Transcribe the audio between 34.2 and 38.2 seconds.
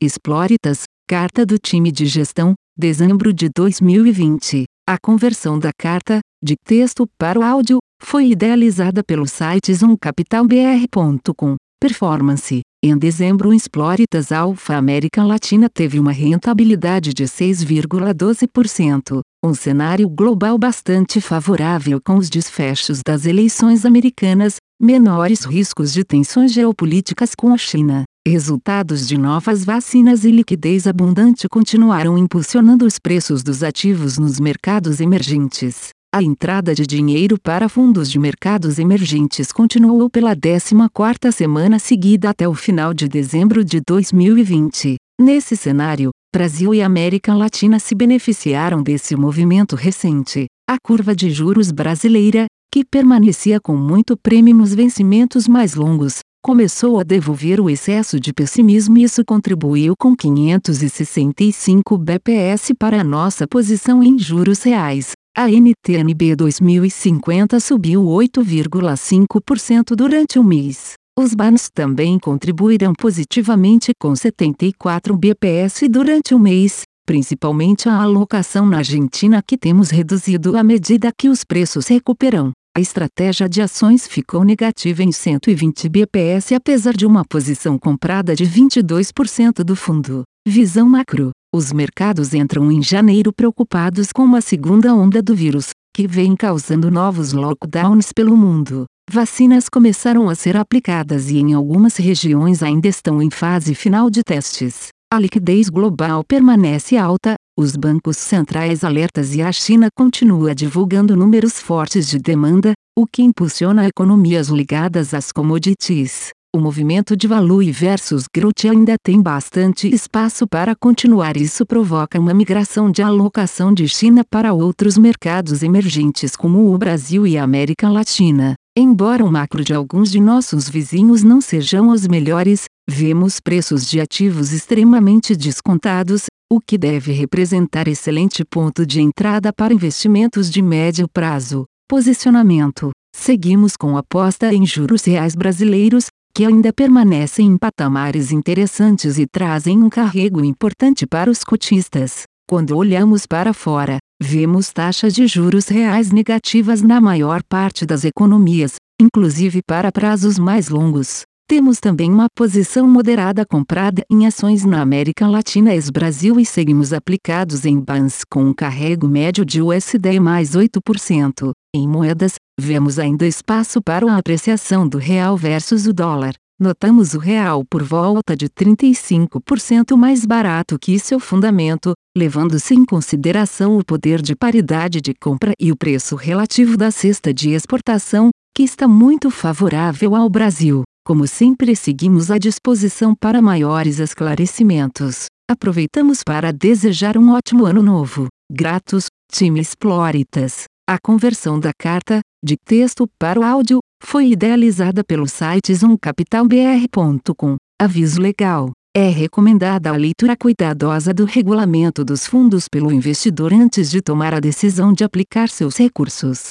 mercados emergentes. A entrada de dinheiro para fundos de